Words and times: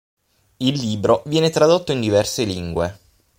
Il 0.57 0.79
libro 0.79 1.21
viene 1.27 1.51
tradotto 1.51 1.91
in 1.91 2.01
diverse 2.01 2.43
lingue. 2.43 2.97